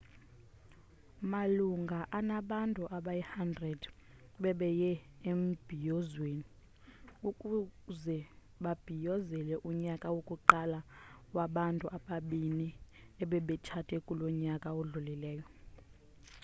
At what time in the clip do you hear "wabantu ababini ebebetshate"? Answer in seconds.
11.35-13.95